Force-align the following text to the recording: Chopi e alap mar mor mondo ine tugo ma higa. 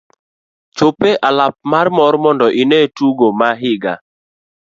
Chopi 0.77 1.09
e 1.15 1.19
alap 1.29 1.55
mar 1.71 1.87
mor 1.97 2.15
mondo 2.23 2.47
ine 2.61 2.79
tugo 2.97 3.27
ma 3.39 3.49
higa. 3.61 3.93